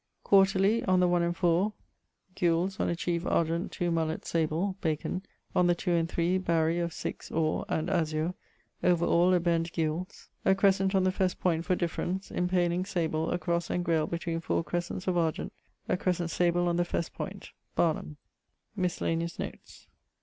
[0.19, 1.73] _> Quarterly, on the 1 and 4,
[2.33, 5.21] gules on a chief argent two mullets sable [Bacon],
[5.55, 8.33] on the 2 and 3, barry of six or and azure,
[8.83, 13.29] over all a bend gules [...],a crescent on the fesse point for difference; impaling, sable,
[13.29, 15.53] a cross engrailed between 4 crescents argent,
[15.87, 18.17] a crescent sable on the fesse point [Barnham].
[18.75, 19.85] <_Miscellaneous Notes.